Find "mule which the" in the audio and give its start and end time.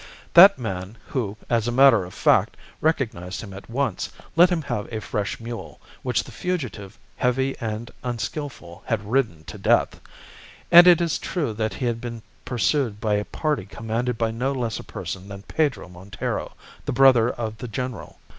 5.39-6.31